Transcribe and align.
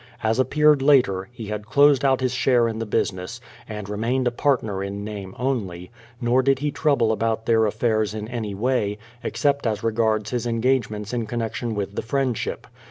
As 0.23 0.39
appeared 0.39 0.81
later, 0.81 1.29
he 1.31 1.45
had 1.49 1.67
closed 1.67 2.03
out 2.03 2.21
his 2.21 2.31
share 2.33 2.67
in 2.67 2.79
the 2.79 2.87
business, 2.87 3.39
and 3.69 3.87
remained 3.87 4.27
a 4.27 4.31
partner 4.31 4.83
in 4.83 5.03
name 5.03 5.35
only, 5.37 5.91
nor 6.19 6.41
did 6.41 6.57
he 6.57 6.71
trouble 6.71 7.11
about 7.11 7.45
their 7.45 7.67
affairs 7.67 8.15
in 8.15 8.27
any 8.27 8.55
way, 8.55 8.97
except 9.23 9.67
as 9.67 9.83
regards 9.83 10.31
his 10.31 10.47
engagements 10.47 11.13
in 11.13 11.27
connection 11.27 11.75
with 11.75 11.93
the 11.93 12.01
Friend 12.01 12.35
ship. 12.35 12.65